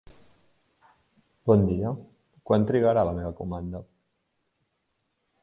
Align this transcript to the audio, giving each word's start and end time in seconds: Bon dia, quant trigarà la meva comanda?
Bon 1.51 1.65
dia, 1.71 1.91
quant 2.51 2.65
trigarà 2.73 3.05
la 3.11 3.15
meva 3.19 3.35
comanda? 3.43 3.85